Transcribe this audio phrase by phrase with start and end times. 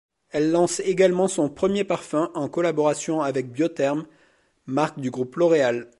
[0.31, 4.07] Elle lance également son premier parfum en collaboration avec Biotherm,
[4.65, 5.89] marque du groupe L'Oréal.